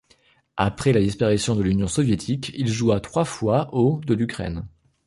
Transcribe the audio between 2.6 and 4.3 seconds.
joua trois fois au de